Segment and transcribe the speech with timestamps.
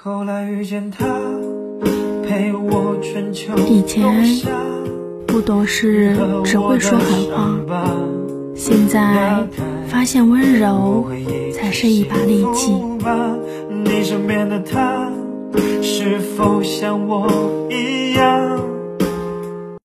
[0.00, 1.04] 后来遇见他，
[2.22, 3.52] 陪我春秋。
[3.66, 4.24] 以前
[5.26, 7.96] 不懂事，只会说狠话。
[8.54, 9.44] 现在
[9.88, 11.10] 发现温柔
[11.52, 12.72] 才是一把利器。
[13.84, 15.10] 你身边的他
[15.82, 17.57] 是否像我？